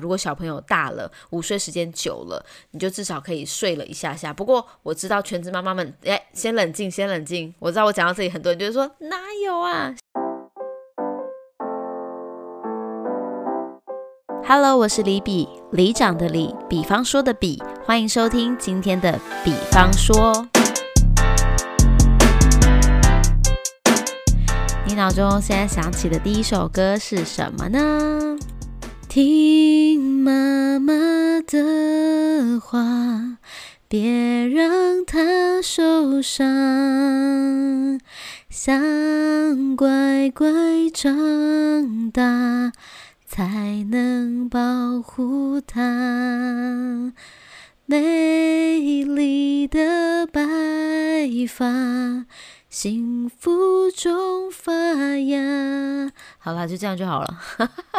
[0.00, 4.32] 如果小朋友大了，午睡时间久了，你就至少可以睡了一下下。
[4.32, 7.52] 不过我知道全职妈妈们，哎，先冷静，先冷静。
[7.58, 9.92] 我知道我讲到这里，很多人就是说哪有啊
[14.46, 20.46] ？Hello，我是李比，李长的李，比方说的比，欢迎收听今天的比方说。
[24.86, 28.37] 你脑中现在想起的第一首歌是什么呢？
[29.20, 30.94] 听妈妈
[31.44, 33.38] 的话，
[33.88, 37.98] 别让她受伤，
[38.48, 40.48] 想乖乖
[40.94, 42.70] 长大，
[43.26, 47.12] 才能保护她。
[47.86, 50.40] 美丽的白
[51.48, 52.24] 发，
[52.70, 54.72] 幸福中发
[55.16, 56.12] 芽。
[56.38, 57.40] 好啦，就这样就好了。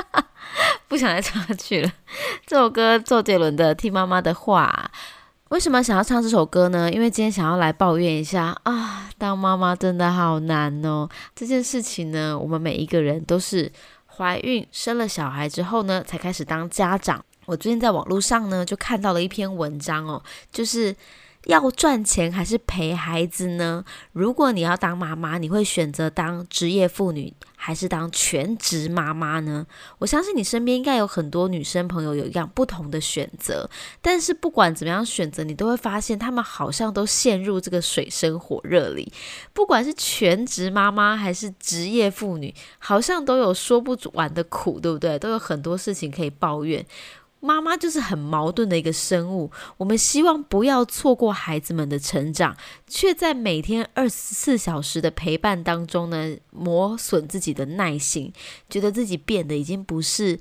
[0.87, 1.91] 不想再唱下去了。
[2.45, 4.91] 这首歌周杰伦的《听妈妈的话》，
[5.49, 6.91] 为什么想要唱这首歌呢？
[6.91, 11.09] 因为今天想要来抱怨一下啊，当妈妈真的好难哦。
[11.33, 13.71] 这件事情呢，我们每一个人都是
[14.05, 17.25] 怀孕生了小孩之后呢，才开始当家长。
[17.45, 20.95] 我最近在网络上呢，就看到了一篇文章哦，就是
[21.45, 23.83] 要赚钱还是陪孩子呢？
[24.11, 27.33] 如果你要当妈妈，你会选择当职业妇女？
[27.61, 29.67] 还是当全职妈妈呢？
[29.97, 33.69] 我相信你身边应该有很多女生朋友有一样不同的选择。
[34.01, 39.11] 但是不管怎么样选择，你都会发现她们好像都陷入这个水深火热里。
[39.51, 45.19] 不管是全职妈妈还是职业妇女，好像都有说不完的苦，对不对？
[45.19, 46.85] 都有很多事情可以抱怨。
[47.39, 58.33] 妈妈就是很矛盾的一个生物，我们希望不要错过孩子们的成长，却在每天二十四小时的陪伴当中呢，磨损自己的耐心，
[58.69, 60.39] 觉得自己变得已经不是。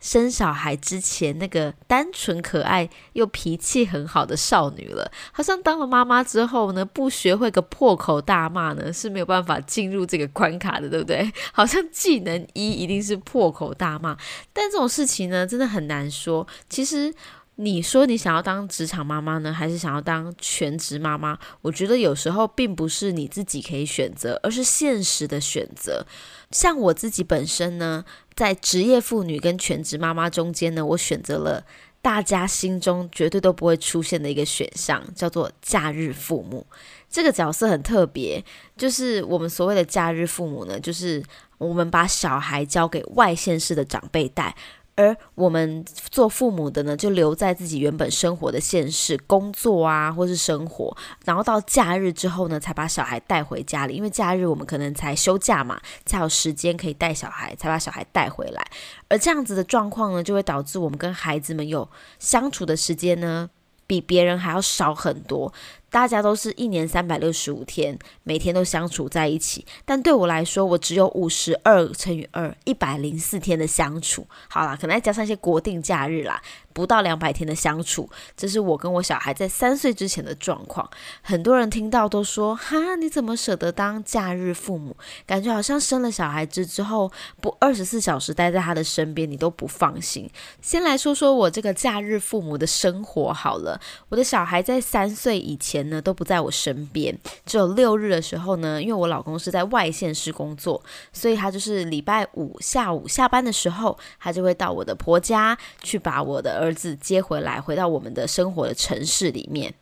[0.00, 11.32] 生小孩之前那个单纯可爱又脾气很好的少女了，好像当了妈妈之后呢，不学会个破口大骂呢是没有办法进入这个关卡的，对不对？
[11.52, 14.16] 好像技能一一定是破口大骂，
[14.52, 16.46] 但这种事情呢，真的很难说。
[16.68, 17.14] 其实。
[17.58, 21.38] 你说你想要当职场妈妈呢，还是想要当全职妈妈？
[21.62, 26.04] 我觉得有时候并不是你自己可以选择，而是现实的选择。
[26.50, 28.04] 像我自己本身呢，
[28.36, 31.64] 在职业妇女跟全职妈妈中间呢，我选择了
[32.02, 36.64] 大家心中绝对都不会出现的一个选项，叫做假日父母。
[37.08, 38.44] 这个角色很特别，
[38.76, 41.24] 就是我们所谓的假日父母呢，就是
[41.56, 44.54] 我们把小孩交给外县市的长辈带。
[44.96, 45.84] 而我们
[46.16, 50.96] 做父母的呢，就留在自己原本生活的现实工作啊，或是生活，
[51.26, 53.94] 然后到假日之后呢，才把小孩带回家里。
[53.94, 58.66] 因为假日我们可能才休假嘛，才有时间可以带小孩，才把小孩带回来。
[59.08, 61.86] 而这样子的状况呢，就会导致我们跟孩子们有
[62.18, 63.50] 相处的时间呢，
[63.86, 65.52] 比别人还要少很多。
[65.96, 69.64] 大家都是一年三百六十五天，每天都相处在一起。
[69.86, 74.26] 但对我来说，我只有五十二乘以二，一百零四天的相处。
[74.46, 76.42] 好啦，可能再加上一些国定假日啦。
[76.74, 80.86] 不到两百天的相处，这是我跟我小孩在三岁之前的状况。
[81.22, 84.94] 很多人听到都说：“哈，你怎么舍得当假日父母？
[85.24, 90.28] 感觉好像生了小孩子之后，不二十四小时待在他的身边，你都不放心。”
[90.60, 93.80] 先来说说我这个假日父母的生活好了。
[94.10, 106.66] 我的小孩在三岁以前呢，都不在我身边，只有六日的时候呢，因为我老公是在外县市工作，所以他就是礼拜五下午下班的时候，他就会到我的婆家去把我的儿。
[106.66, 109.72] 儿子接回来，回到我们的生活的城市里面。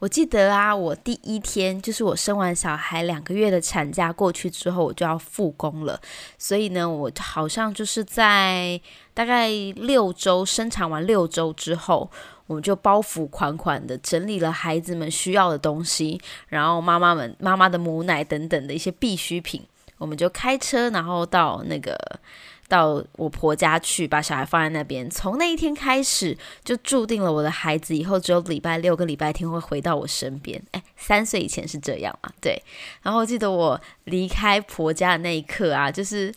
[0.00, 5.98] 我记得啊，我第一天就是我生完小孩两个月的产假过去之后，我就要复工了。
[6.36, 8.78] 所以呢，我好像就是在
[9.16, 12.10] 大概六周生产完六周之后，
[12.46, 19.62] 我们就包袱款款的整理了孩子们需要的东西，然后妈妈们妈妈的母奶等等的一些必需品，
[19.96, 21.98] 我们就开车，然后到那个。
[22.68, 25.08] 到我婆家去，把小孩放在那边。
[25.08, 30.60] 从那一天开始，就注定了我的孩子以后只有礼拜六跟礼拜天会回到我身边。
[30.72, 32.30] 哎，三岁以前是这样嘛？
[32.40, 32.60] 对。
[33.02, 36.32] 然后记得我离开婆家的那一刻啊，就是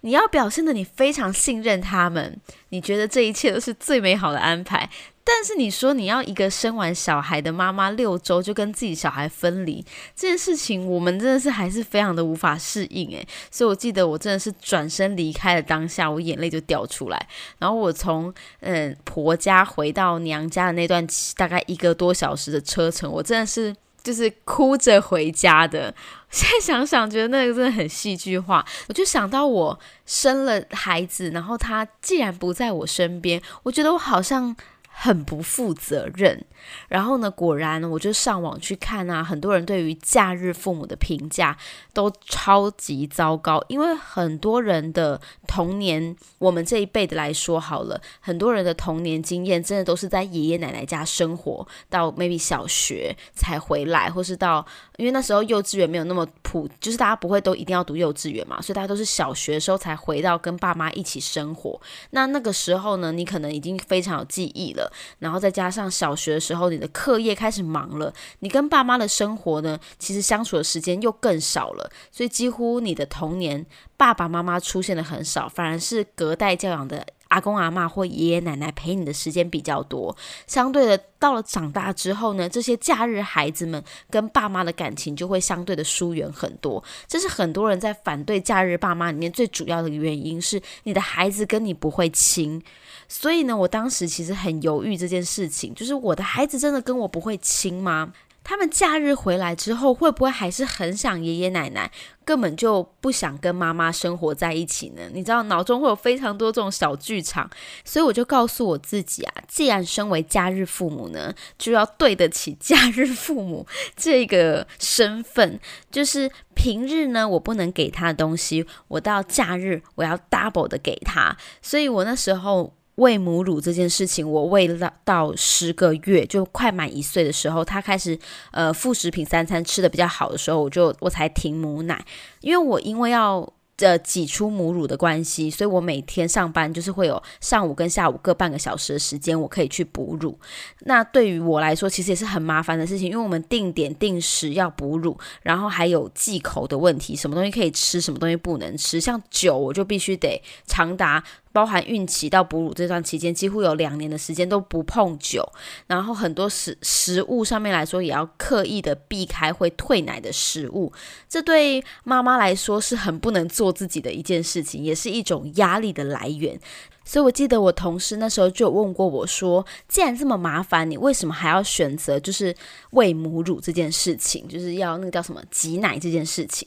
[0.00, 4.88] 你要表现的你非常信任他们，你觉得这一切都是最美好的安排。
[5.30, 9.84] 但是你说你要一个生完小孩的妈妈六周就跟自己小孩分离
[10.16, 13.28] 这件事情，我们真的是还是非常的无法适应诶。
[13.50, 17.28] 所以我记得我真的是转身离开了当下，我眼泪就掉出来。
[17.58, 25.94] 然后我从嗯婆家回到娘家的那段大概一个多小时的车程，我真的是就是哭着回家的。
[26.32, 28.64] 现在想想，觉得那个真的很戏剧化。
[28.88, 34.56] 我就想到我生了孩子，然后他既然不在我身边，我觉得我好像。
[35.00, 36.44] 很不负责任，
[36.88, 37.30] 然后呢？
[37.30, 41.56] 果然，我就上网去看啊，很多人对于假日父母的评价
[41.92, 54.66] 都超级糟糕，因为很多人的童年，我们这一辈的来说好了，很多人的童年经验真的都是在爷爷奶奶家生活，到 maybe 小学才回来，或是到，
[54.96, 61.80] 因为那时候幼稚园没有那么普，就是大家不会都一定要读幼稚园嘛，所以大家都是小学的时候才回到跟爸妈一起生活。
[62.10, 64.87] 那那个时候呢，你可能已经非常有记忆了。
[65.18, 73.64] 然后再加上小学的时候，你的课业开始忙了，你跟爸妈的生活呢，其实相处的时间又更少了，所以几乎你的童年
[73.96, 77.06] 爸爸妈妈出现的很少，反而是隔代教养的。
[77.28, 86.82] 阿公阿妈或爷爷奶奶陪你的时间比较多，相对的，到了长大之后呢，这些假日孩子们跟爸妈的感情就会相对的疏远很多。
[87.06, 92.62] 这是很多人在反对假日爸妈里面最主要的原因，是你的孩子跟你不会亲。
[93.08, 98.12] 所以呢，我当时其实很犹豫这件事情，就是我的孩子真的跟我不会亲吗？
[98.44, 101.90] 他们假日回来之后，会不会还是很想爷爷奶奶，
[102.24, 105.02] 根本就不想跟妈妈生活在一起呢？
[105.12, 107.50] 你知道，脑中会有非常多这种小剧场，
[107.84, 122.77] 所以我就告诉我自己啊，既然身为假日父母呢，就要对得起假日父母这个身份，就是平日呢，我不能给他的东西，我到假日我要 double 的给他，所以我那时候。
[122.98, 128.16] 喂母乳这件事情，我喂了到十个月，就快满一岁的时候，他开始
[128.52, 132.04] 呃副食品三餐吃的比较好的时候，我就我才停母奶，
[132.40, 133.52] 因为我因为要。
[133.80, 140.36] 呃，挤出母乳的关系，所以我每天上班就是会有上午跟下午各半个小时的时间，我可以去哺乳。
[140.80, 149.00] 那对于我来说，其实也是很麻烦的事情，因为我们定点定时要哺乳，然后还有忌口的问题，什么东西可以吃，什么东西不能吃。
[149.00, 151.22] 像酒，我就必须得长达
[151.52, 155.42] 包含孕期到哺乳这段期间，几乎有两年的时间都不碰酒。
[155.86, 160.92] 然后很多食食物上面来说，也要刻意的避开会退奶的食物。
[161.28, 163.68] 这对妈妈来说是很不能做。
[163.78, 166.58] 自己的一件事情，也是一种压力的来源。
[167.04, 172.52] 所以我记得我同事那时候就问过我说：“既然这么麻烦，你为什么还要选择就是
[172.90, 176.66] 喂母乳这件事情，就是要那个叫什么挤奶这件事情？”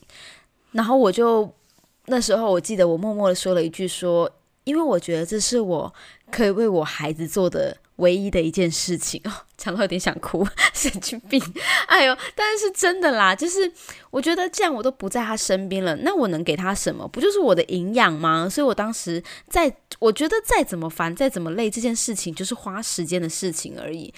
[0.71, 1.53] 然后我就
[2.05, 4.31] 那时候我记得我默默的说了一句：“说
[4.63, 5.93] 因为我觉得这是我
[6.31, 10.43] 可以为我孩子做的。”唯一的一件事情哦，讲到有点想哭，
[10.73, 11.39] 神经病！
[11.85, 13.71] 哎呦，但是真的啦，就是
[14.09, 17.07] 我觉得这样我都不在他身边了，那我能给他什么？
[17.07, 18.49] 不就是我的营养吗？
[18.49, 24.11] 所以我当时在，我觉得再怎么烦，再怎么累，这件事情就是花时间的事情而已，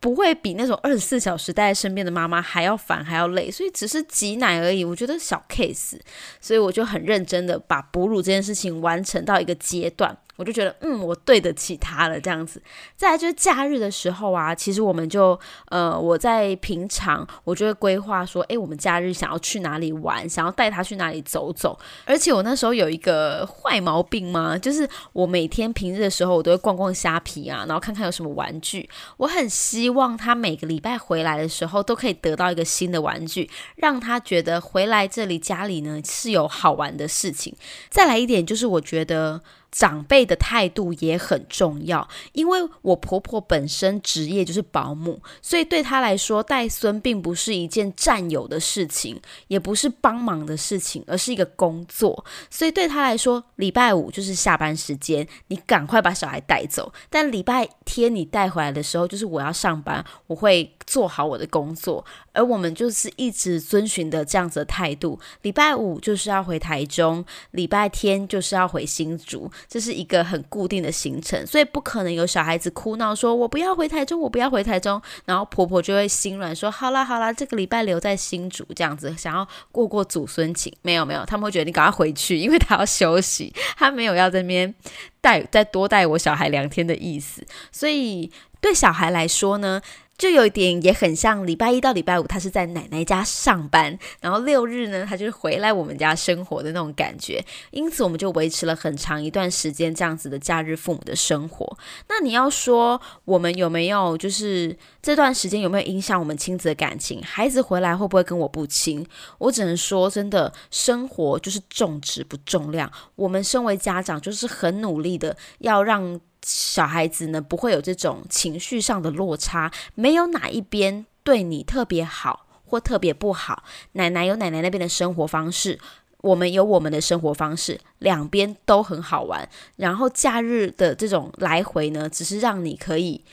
[0.00, 5.98] 不会比那种二十四小时待在身边的妈妈还要烦还要累，所以只是挤奶而已，我觉得小 case，
[6.40, 10.16] 所以我就很认真的把哺乳这件事情完成到一个阶段。
[10.36, 12.62] 我就觉得，嗯，我对得起他了，这样子。
[12.94, 15.38] 再来就是假日的时候啊，其实我们就，
[15.70, 21.78] 呃，我在平常我就会规划说，诶，我们假日想要去哪里玩，想要带他去哪里走走。
[22.04, 28.88] 而且我那时候有一个坏毛病嘛，就是我每天平日的时候，我都会逛逛虾皮啊，然后看看有什么玩具。
[29.16, 37.54] 我很希望他每个礼拜回来的时候，都可以得到一个新的玩具，让他觉得回来这里家里呢是有好玩的事情。
[37.88, 39.40] 再来一点就是，我觉得。
[39.76, 52.24] 长辈的态度也很重要，因为我婆婆本身职业就是保姆，所以对她来说带孙并不是一件占有的事情，也不是帮忙的事情，而是一个工作。
[52.48, 56.90] 所以对她来说，礼拜五就是下班时间，你赶快把小孩带走。
[57.10, 62.02] 但礼拜天你带回来的时候，就是我要上班，我会做好我的工作。
[62.36, 69.50] 而我们就是一直遵循的这样子的态度，礼拜五就是要回台中，礼拜天就是要回新竹。
[69.66, 80.72] 这是一个很固定的行程，所以不可能有小孩子哭闹说“我不要回台中，我不要回台中”，然后婆婆就会心软说“好啦好啦，这个礼拜留在新竹这样子，想要过过祖孙情”。
[80.82, 84.74] 没有没有，他们会觉得你赶快回去，因为他要休息，他没有要这边
[85.20, 87.42] 带再多带我小孩两天的意思。
[87.72, 89.80] 所以对小孩来说呢？
[90.18, 97.44] 就有一点也很像礼拜一到礼拜五，他是在奶奶家上班，然后六日呢，他就是回来我们家生活的那种感觉。
[97.70, 101.78] 因此，我们就维持了很长一段时间这样子的假日父母的生活。
[102.08, 107.22] 那你要说我们有没有就是这段时间有没有影响我们亲子的感情？
[107.22, 109.06] 孩子回来会不会跟我不亲？
[109.38, 112.90] 我只能说，真的生活就是重质不重量。
[113.16, 116.18] 我们身为家长，就是很努力的要让。
[116.46, 123.64] 小孩子呢不会有这种情绪上的落差，没有哪一边对你特别好或特别不好。
[123.92, 125.80] 奶奶有奶奶那边的生活方式，
[126.18, 129.48] 我们有我们的生活方式，两边都很好玩。
[129.74, 133.24] 然后假日的这种来回呢，只是让你可以。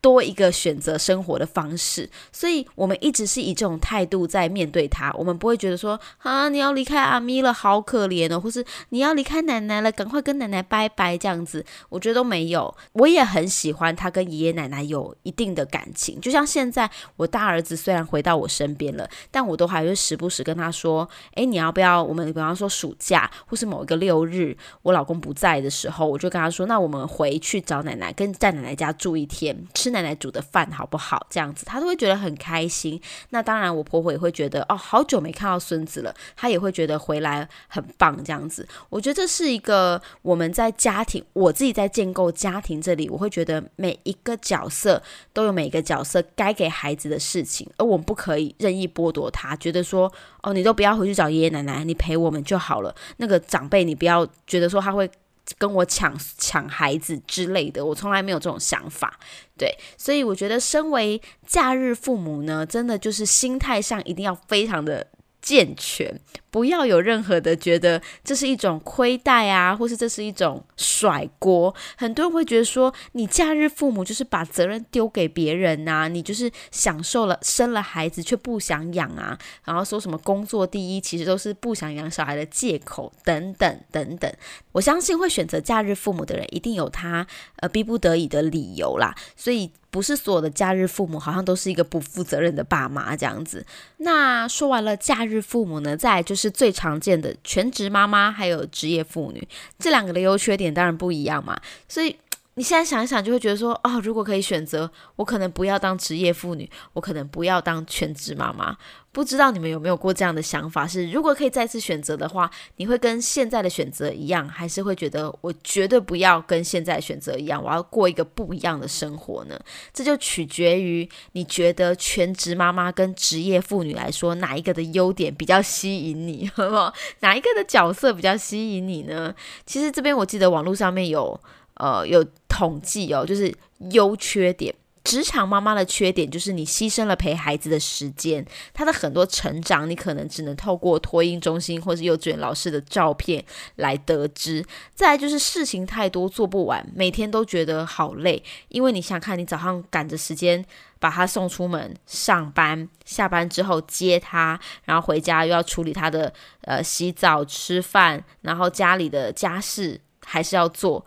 [0.00, 5.12] 多一个选择生活的方式，所以我们一直是以这种态度在面对他。
[5.12, 11.64] 我们不会觉得说啊，你要离开阿咪了，好可怜哦，或是你要离开奶奶了，赶快跟奶奶拜拜这样子。
[11.90, 12.74] 我觉得都没有。
[12.92, 16.18] 我也很喜欢他跟爷爷奶奶有一定的感情。
[16.18, 22.02] 就像现在，我大儿子虽然回到我身边了，但我都还会时不时跟他说：“诶，你要不要？
[22.02, 31.26] 我们比方说暑假或是某一个六日，我老公不在的时候，我就跟他说：那我们回去找奶奶，跟在奶奶家住一天，吃。”奶奶煮的饭好不好？
[31.28, 33.00] 这样子，他都会觉得很开心。
[33.30, 38.22] 那当然，我婆婆也会觉得哦，好久没看到孙子了，她也会觉得回来很棒。
[38.24, 49.56] 这样子，我觉得这是一个我们在家庭，我自己在建构家庭这里，我会觉得每一个角色都有每一个角色该给孩子的事情，而我们不可以任意剥夺他。
[49.56, 52.94] 觉得说哦，你都不要回去找爷爷奶奶，你陪我们就好了。
[53.16, 55.10] 那个长辈，你不要觉得说他会。
[55.58, 59.18] 跟我抢抢孩子之类的，我从来没有这种想法，
[59.58, 65.06] 对，所以我觉得身为假日父母呢，真的就是心态上一定要非常的。
[65.42, 71.74] 健全，不要有任何的觉得这是一种亏待啊，或是这是一种甩锅。
[71.96, 84.32] 很多人会觉得说，你假日父母就是把责任丢给别人呐，你就是享受了生了孩子却不想养啊，然后说什么工作第一，其实都是不想养小孩的借口等等等等。
[84.72, 87.26] 我相信会选择假日父母的人，一定有他
[87.56, 89.70] 呃逼不得已的理由啦，所以。
[89.92, 93.66] 不是所有的假日父母好像都是一个不负责任的爸妈这样子。
[93.96, 99.46] 那说完了假日父母呢，再就是是最常见的全职妈妈，还有职业妇女，
[99.78, 101.60] 这两个的优缺点当然不一样嘛。
[101.86, 102.16] 所以
[102.60, 108.76] 你现在想一想，就会觉得说，哦，如果可以选择，我可能不要当职业妇女，我可能不要当全职妈妈。
[109.12, 110.86] 不知道你们有没有过这样的想法？
[110.86, 119.58] 是如果可以再次选择的话，你会跟现在的选择一样，还是会觉得我绝对不要跟现在选择一样，我要过一个不一样的生活呢？
[119.94, 126.92] 这就取决于你觉得全职妈妈跟职业妇女来说，哪一个的优点比较吸引你， 好不好？
[127.20, 129.34] 哪一个的角色比较吸引你呢？
[129.64, 131.40] 其实这边我记得网络上面有
[131.80, 133.52] 呃有统计哦，就是
[133.90, 134.72] 优缺点。
[135.02, 138.44] 职场妈妈的缺点就是你牺牲了陪孩子的时间，
[138.74, 143.42] 他的很多成长你可能只能透过托婴中心或是幼稚园老师的照片
[143.76, 144.64] 来得知。
[144.94, 150.62] 再来就是事情太多做不完，每天都觉得好累，因为你想看你早上赶着时间
[150.98, 161.04] 把他送出门上班，下班之后接他，然后回家又要处理他的呃洗澡、吃饭，然后家里的家事还是要做，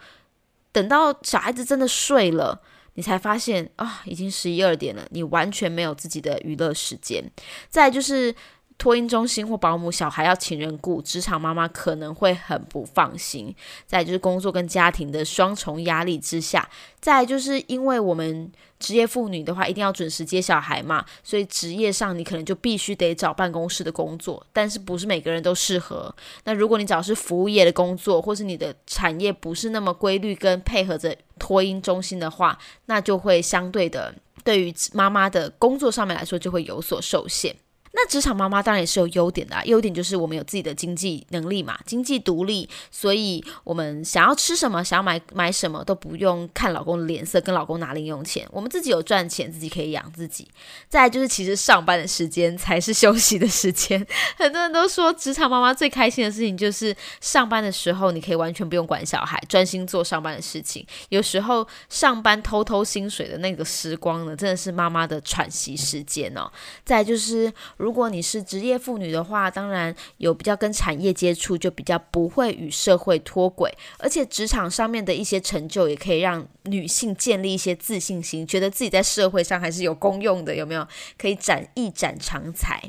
[0.74, 2.62] 等到小孩子真的睡了。
[2.96, 7.24] 你才发现啊，已经十一二点了，你完全没有自己的娱乐时间。
[7.70, 8.36] 再就是
[8.77, 13.56] 托婴中心或保姆，小孩要请人雇，职场妈妈可能会很不放心。
[13.88, 18.51] 再就是工作跟家庭的双重压力之下，再就是因为我们。
[18.84, 26.13] 职业妇女的话，一定要准时接小孩嘛，所以职业上你可能就必须得找办公室的工作，但是不是每个人都适合。
[26.44, 34.13] 那如果你找是服务业的工作，或是你的产业不是那么规律跟配合着托婴中心的话，那就会相对的
[34.44, 37.56] 对于妈妈的工作上面来说就会有所受限。
[37.96, 50.48] 那职场妈妈当然也是有优点的，优点就是我们有自己的经济能力嘛，经济独立，所以我们想要吃什么，想要买买什么都不用看老公的脸色，跟老公拿零用钱，我们自己有赚钱，自己可以养自己。
[50.90, 54.04] 再就是，其实上班的时间才是休息的时间。
[54.38, 60.84] 很多人都说，职场妈妈最开心的事情就是上班的时候，你可以完全不用管小孩，专心做上班的事情。
[61.10, 66.52] 有时候上班偷偷薪水的那个时光呢，真的是妈妈的喘息时间哦。
[66.84, 67.54] 再就是。
[67.84, 80.88] 如果你是职业妇女的话，当然有比较跟产业接触，就比较不会与社会脱轨，而且职场上面的一些成就也可以让女性建立一些自信心，觉得自己在社会上还是有功用的，有没有？
[81.18, 82.82] 可以展一展长才。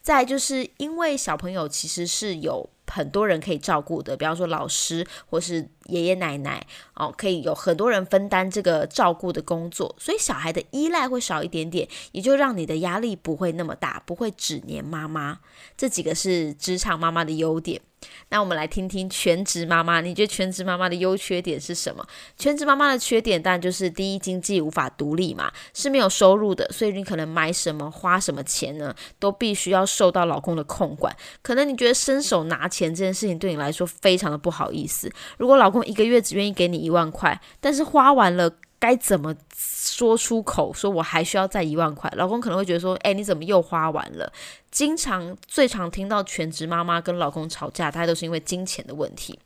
[0.00, 2.70] 再就是因为小朋友其实是有。
[2.90, 15.40] 很多人可以照顾的，比方说老师或是爷爷奶奶哦，可以有很多人分担这个照顾的工作，所以小孩的依赖会少一点点，也就让你的压力不会那么大，不会只黏妈妈。
[15.76, 17.80] 这几个是职场妈妈的优点。
[18.28, 22.06] 那我们来听听全职妈妈，你觉得全职妈妈的优缺点是什么？
[22.36, 31.12] 全职妈妈的缺点当然就是第一，经济无法独立嘛，是没有收入的，所以你可能买什么、花什么钱呢，都必须要受到老公的控管。
[31.42, 35.10] 可能你觉得伸手拿钱这件事情对你来说非常的不好意思。
[35.36, 39.34] 如果老公一个月只愿意给你一万块，但是花完了该怎么？
[39.56, 44.32] 说出口，说我还需要再一万块，老公可能会觉得说，哎，你怎么又花完了？
[44.70, 49.36] 经常最常听到全职妈妈跟老公吵架，大概都是因为金钱的问题。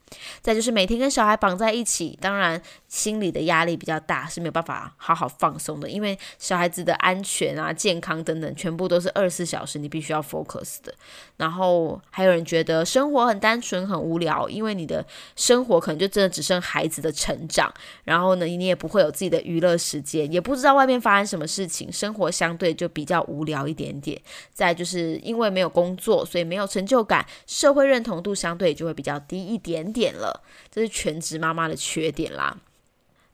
[0.41, 5.89] 再就是每天跟小孩绑在一起，当然心理的压力比较大，是没有办法好好放松的。
[5.89, 10.93] 因为小孩子的安全啊、健康等等，全部都是二十四小时你必须要 focus 的。
[11.37, 15.03] 然后还有人觉得生活很单纯、很无聊，因为你的
[15.35, 17.73] 生活可能就真的只剩孩子的成长。
[18.03, 24.19] 然后呢，你也不会有的娱乐时间，也不知道外面发生什么事情，生活相对就比较无聊一点点。
[24.53, 29.83] 再就是因为没有工作，所以没有成就感，社会认同度相对就会比较低一点。
[29.93, 32.57] 点了，这是全职妈妈的缺点啦。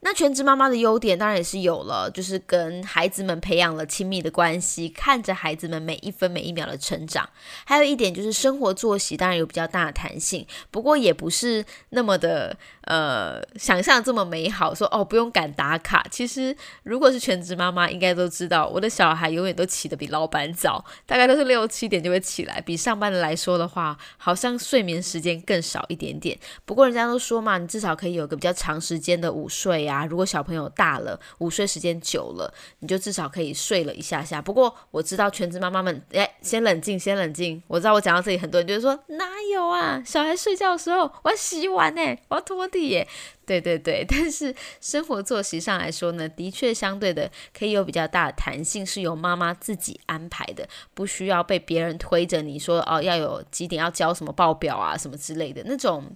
[0.01, 7.29] 那全职妈妈的优点当然也是有了，就是跟孩子们培养了亲密的关系，看着孩子们每一分每一秒的成长。
[7.65, 12.58] 还有一点就是生活作息当然有比较大的弹性，不过也不是那么的
[12.89, 14.75] 呃想象这么美好。
[14.75, 22.62] 说哦不用赶打卡，其实如果是全职妈妈，应该都知道我的小孩永远都起得比老板早，大概都是六七点就会起来。
[22.62, 26.38] 比上班的来说的话，好像睡眠时间更少一点点。
[26.65, 29.84] 不过人家都说嘛，你至少可以有个比较长时间的午睡。
[29.84, 34.41] 呀，如果小朋友大了，午睡时间久了，你就至少可以睡了一下下。
[34.41, 37.62] 不过我知道全职妈妈们，哎，先冷静，先冷静。
[37.67, 40.01] 我知道我讲到这里，很多人就说哪有啊？
[40.05, 43.05] 小孩睡觉的时候，我要洗碗呢，我要拖地 सकती है।
[43.49, 47.27] 对对对， 但是生活作息上来说呢，的确相对的
[47.57, 56.15] 可以有比较大的弹性，是由妈妈自己安排的，不需要被别人推着你说哦，要有几点要交什么报表啊，什么之类的那种，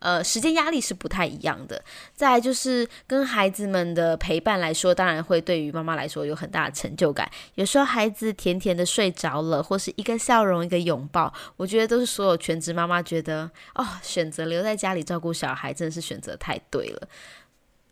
[0.00, 1.80] 呃，时间压力是不太一样的。
[2.16, 7.30] 再就是跟孩子们的陪伴来说，当然会对于妈妈来说有很大的成就感。
[7.54, 16.58] 有时候孩子甜甜的睡着了，或是一个笑容、一个拥抱，我觉得都是所有全职妈妈觉得哦，选择留在家里照顾小孩，真的是选择太。
[16.72, 17.08] 对了，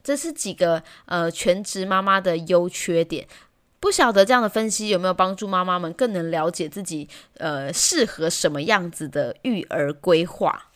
[0.03, 3.29] 这是几个呃全职妈妈的优缺点，
[3.79, 10.67] 不晓得这样的分析有没有帮助妈妈们更能了解自己呃适合什么样子的育儿规划？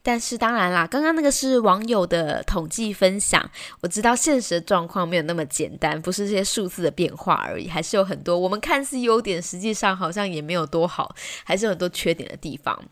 [0.00, 3.50] 但是当然啦，刚刚那个是网友的统计分享，
[3.82, 12.82] 我知道现实状况没有那么简单，不是这些数字的变化而已，还是有很多我们看似优点，实际上好像也没有多好，还是有很多缺点的地方。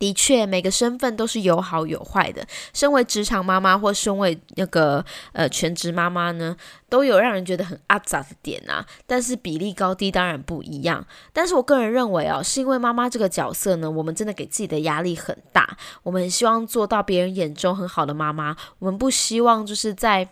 [0.00, 2.44] 的确，每个身份都是有好有坏的。
[2.72, 6.56] 身为职场妈妈或身为那个呃全职妈妈呢，
[6.88, 8.84] 都有让人觉得很阿杂的点啊。
[9.06, 11.06] 但是比例高低当然不一样。
[11.34, 15.76] 但是我个人认为哦，是因为妈妈这个角色呢，我们真的给自己的压力很大。
[16.02, 20.26] 我们希望做到别人眼中很好的妈妈，我们不希望就是在。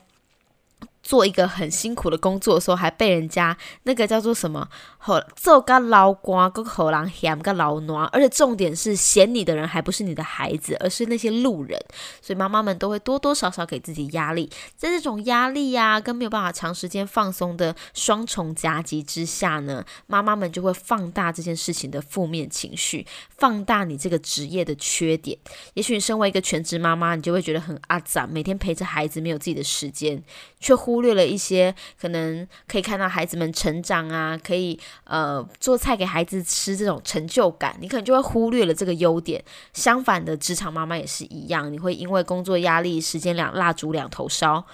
[1.08, 4.68] 做一个很辛苦的工作的时候，还被人家那个叫做什么？
[4.98, 11.82] 好做个老瓜，个好狼嫌个老暖，而且重点是嫌你的人还不是你的孩子，而是那些路人。
[12.20, 23.06] 所以妈妈们都会多多少少给自己压力，在这种压力呀，跟没有办法长时间放松的双重夹击之下呢，妈妈们就会放大这件事情的负面情绪，
[23.38, 25.38] 放大你这个职业的缺点。
[25.72, 30.22] 也许你身为一个全职妈妈，你就会觉得很阿杂，每天陪着孩子，没有自己的时间，
[30.60, 30.97] 却忽。
[30.98, 39.40] 忽略了一些可能可以看到孩子们成长啊，可以呃做菜给孩子吃这种成就感，你可能就会忽略了这个优点。
[39.72, 44.66] 相反的，职场妈妈也是一样，你会因为工作压力、时间两蜡烛两头烧。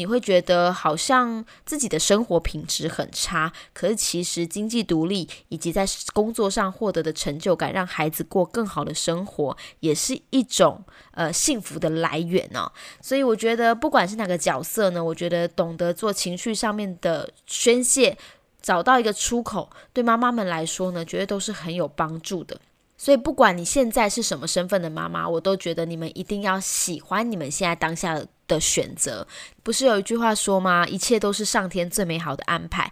[0.00, 5.84] 你会觉得好像自己的生活品质很差，可是其实经济独立以及在
[6.14, 12.72] 工作上获得的成就感，让孩子过更好的生活，也是一种呃幸福的来源呢。
[13.02, 18.16] 所以我觉得，不管是哪个角色呢，我觉得懂得做情绪上面的宣泄，
[18.62, 22.58] 找到一个出口，对妈妈们来说呢，绝对都是很有帮助的。
[22.96, 29.26] 所以，不管你现在是什么身份的妈妈，我都觉得你们一定要喜欢你们现在当下的的选择。
[29.62, 30.86] 不是有一句话说吗？
[30.86, 32.90] 一切都是上天最美好的安排。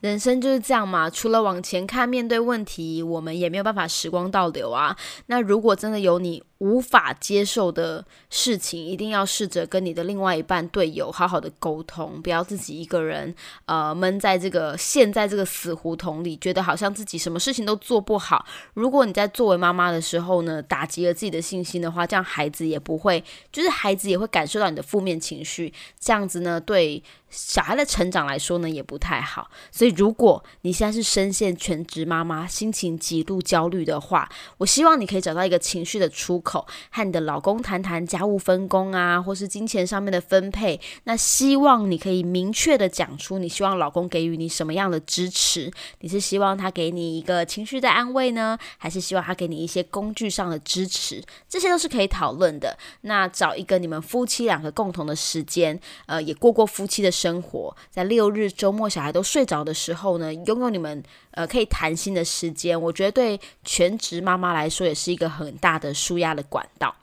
[0.00, 4.96] 人生就是这样嘛，除了往前看，面对问题，我们也没有办法时光倒流啊。
[5.26, 6.42] 那如果真的有你。
[6.64, 13.34] 无法接受的事情，一定要试着跟你的另外一半队友好好的沟通，不要自己一个人
[13.66, 18.46] 呃闷在这个陷在这个死胡同里，觉得好像自己什么事情都做不好。
[18.72, 23.22] 如果你在作为妈妈的时候呢，打击了自己的信心的话，这样孩子也不会，
[23.52, 29.50] 就是孩子也会感受到你的负面情绪，这样子呢，对小孩的成长来说呢，也不太好。
[29.70, 36.53] 所以，如果你现在是深陷全职妈妈，心情极度焦虑的话，我希望你可以找到一个情绪的出口。
[36.90, 40.78] 和你的老公谈谈家务分工啊，或是金钱上面的分配。
[41.04, 45.72] 那希望你可以明确的讲出，你希望老公给予你什么样的支持？
[46.00, 51.22] 你是希望他给你一个情绪的安慰呢，还是希望他给你一些工具上的支持？
[51.48, 52.76] 这些都是可以讨论的。
[53.02, 66.96] 那找一个你们夫妻两个共同的时间，呃，也过过夫妻的生活，在六日周末小孩都睡着的时候呢，拥有你们呃可以谈心的时间，我觉得对全职妈妈来说也是一个很大的舒压的管道。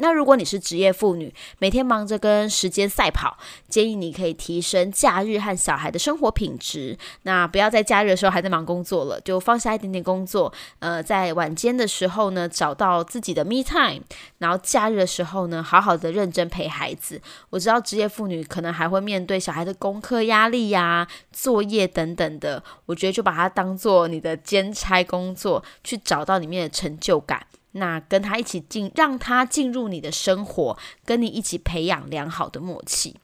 [0.00, 3.36] 那如果你是职业妇女，每天忙着跟时间赛跑，
[3.68, 6.96] 建议你可以提升假日和小孩的生活品质。
[7.22, 10.52] 那不要在假日的时候还在忙工作了，就放下一点点工作。
[10.78, 14.04] 呃，在晚间的时候呢，找到自己的 me time，
[14.38, 17.20] 然后假日的时候呢，好好的认真陪孩子。
[17.50, 27.44] 我知道职业妇女可能还会面对小孩的功课压力呀、作业等等的，我觉得就把它当做你的兼差工作，去找到里面的成就感。
[27.72, 33.16] 那跟他一起进，让他进入你的生活，跟你一起培养良好的默契。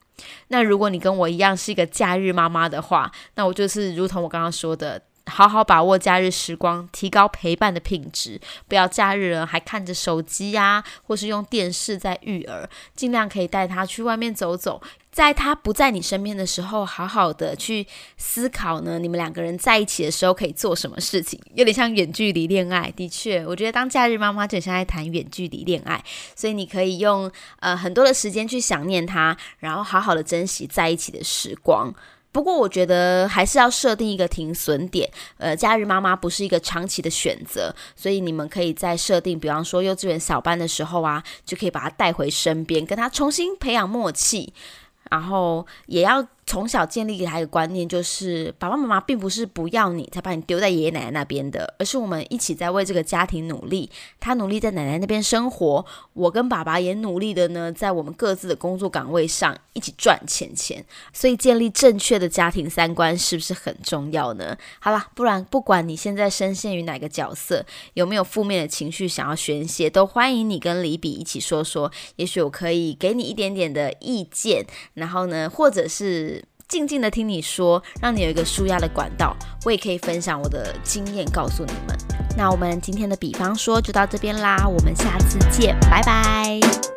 [0.49, 14.83] 那如果你跟我一样是一个假日妈妈的话，那我就是如同我刚刚说的，好好把握假日时光，提高陪伴的品质，不要假日了还看着手机呀，或是用电视在育儿，尽量可以带他去外面走走。
[15.11, 18.99] 在他不在你身边的时候，好好的去思考呢。
[18.99, 21.41] 你们两个人在一起的时候可以做什么事情？
[21.55, 22.93] 有点像远距离恋爱。
[22.97, 26.03] 的确，我觉得当假日妈妈就像在谈远距离恋爱。
[26.35, 31.95] 所以你可以用呃很多的时间去想念他，然后好好的珍惜在一起的时光。
[32.35, 35.09] 不过我觉得还是要设定一个停损点。
[35.39, 44.53] 呃，假日妈妈不是一个长期的选择，所以你们可以在设定，比方说幼稚园小班的时候啊，就可以把他带回身边，跟他重新培养默契。
[45.11, 46.27] 然后也要。
[46.47, 53.91] 从小建立给他一个观念，就是爸爸妈妈并不是不要你才把你丢在爷爷奶奶那边的，而是我们一起在为这个家庭努力。
[54.21, 60.85] 他努力在奶奶那边生活，我跟爸爸也努力的呢，在我们各自的工作岗位上一起赚钱钱。
[61.13, 64.57] 所以建立正确的家庭三观是不是很重要呢？
[64.81, 76.34] 好了，不然不管你现在深陷于哪个角色，有没有负面的情绪想要宣泄，都欢迎你跟李比一起说说，也许我可以给你一点点的意见，然后呢，或者是。
[76.69, 79.37] 静静的听你说，让你有一个舒压的管道。
[79.65, 81.97] 我也可以分享我的经验，告诉你们。
[82.37, 86.94] 那我们今天的比方说就到这边啦，我们下次见，拜拜。